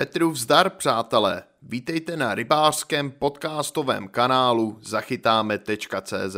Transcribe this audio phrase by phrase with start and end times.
[0.00, 1.42] Petru vzdar, přátelé.
[1.62, 6.36] Vítejte na rybářském podcastovém kanálu zachytáme.cz.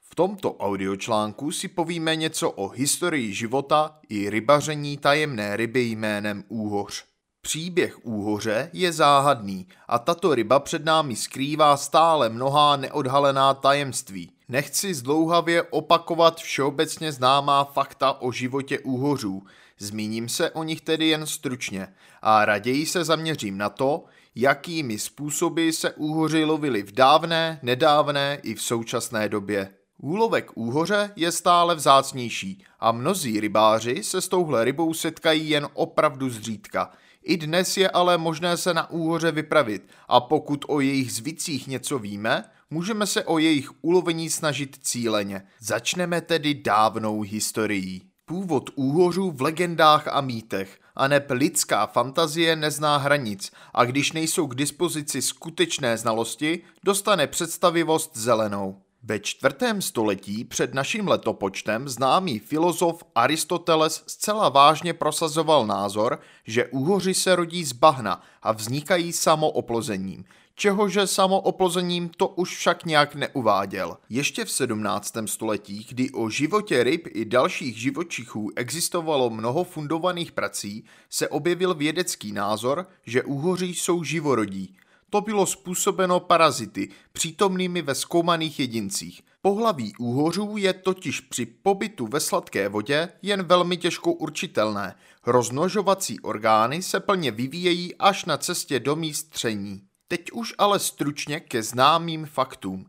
[0.00, 7.04] V tomto audiočlánku si povíme něco o historii života i rybaření tajemné ryby jménem úhoř.
[7.40, 14.32] Příběh úhoře je záhadný a tato ryba před námi skrývá stále mnohá neodhalená tajemství.
[14.48, 19.42] Nechci zdlouhavě opakovat všeobecně známá fakta o životě úhořů,
[19.78, 21.88] zmíním se o nich tedy jen stručně
[22.22, 28.54] a raději se zaměřím na to, jakými způsoby se úhoři lovili v dávné, nedávné i
[28.54, 29.70] v současné době.
[29.98, 36.30] Úlovek úhoře je stále vzácnější a mnozí rybáři se s touhle rybou setkají jen opravdu
[36.30, 36.90] zřídka–
[37.28, 41.98] i dnes je ale možné se na úhoře vypravit a pokud o jejich zvicích něco
[41.98, 45.42] víme, můžeme se o jejich ulovení snažit cíleně.
[45.60, 48.07] Začneme tedy dávnou historií.
[48.28, 54.46] Původ úhořů v legendách a mýtech, a neb lidská fantazie nezná hranic a když nejsou
[54.46, 58.76] k dispozici skutečné znalosti, dostane představivost zelenou.
[59.02, 67.14] Ve čtvrtém století před naším letopočtem známý filozof Aristoteles zcela vážně prosazoval názor, že úhoři
[67.14, 70.24] se rodí z bahna a vznikají samooplozením,
[70.58, 73.96] čehože samooplozením to už však nějak neuváděl.
[74.08, 75.14] Ještě v 17.
[75.26, 82.32] století, kdy o životě ryb i dalších živočichů existovalo mnoho fundovaných prací, se objevil vědecký
[82.32, 84.74] názor, že úhoří jsou živorodí–
[85.10, 89.22] to bylo způsobeno parazity, přítomnými ve zkoumaných jedincích.
[89.42, 94.94] Pohlaví úhořů je totiž při pobytu ve sladké vodě jen velmi těžko určitelné.
[95.26, 99.87] Roznožovací orgány se plně vyvíjejí až na cestě do míst tření.
[100.08, 102.86] Teď už ale stručně ke známým faktům.